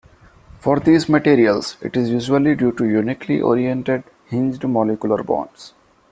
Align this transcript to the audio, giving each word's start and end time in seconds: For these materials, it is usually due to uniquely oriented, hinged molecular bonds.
For 0.57 0.79
these 0.79 1.07
materials, 1.07 1.77
it 1.79 1.95
is 1.95 2.09
usually 2.09 2.55
due 2.55 2.71
to 2.71 2.85
uniquely 2.89 3.39
oriented, 3.39 4.03
hinged 4.25 4.67
molecular 4.67 5.21
bonds. 5.21 5.75